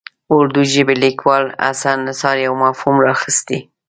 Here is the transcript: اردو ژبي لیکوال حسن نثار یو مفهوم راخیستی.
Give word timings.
اردو 0.35 0.61
ژبي 0.73 0.95
لیکوال 1.03 1.45
حسن 1.65 1.97
نثار 2.07 2.35
یو 2.45 2.53
مفهوم 2.63 2.95
راخیستی. 3.07 3.57